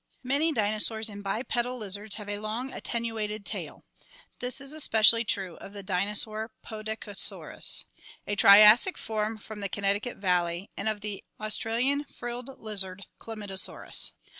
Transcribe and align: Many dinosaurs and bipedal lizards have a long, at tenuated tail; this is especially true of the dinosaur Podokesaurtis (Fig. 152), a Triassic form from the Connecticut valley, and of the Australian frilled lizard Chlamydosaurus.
Many 0.23 0.51
dinosaurs 0.51 1.09
and 1.09 1.23
bipedal 1.23 1.77
lizards 1.77 2.15
have 2.15 2.27
a 2.27 2.39
long, 2.39 2.71
at 2.73 2.83
tenuated 2.83 3.45
tail; 3.45 3.83
this 4.39 4.59
is 4.59 4.73
especially 4.73 5.23
true 5.23 5.57
of 5.57 5.73
the 5.73 5.83
dinosaur 5.83 6.49
Podokesaurtis 6.65 7.05
(Fig. 7.85 7.85
152), 7.85 7.85
a 8.25 8.35
Triassic 8.35 8.97
form 8.97 9.37
from 9.37 9.59
the 9.59 9.69
Connecticut 9.69 10.17
valley, 10.17 10.71
and 10.75 10.89
of 10.89 11.01
the 11.01 11.23
Australian 11.39 12.03
frilled 12.05 12.59
lizard 12.59 13.05
Chlamydosaurus. 13.19 14.13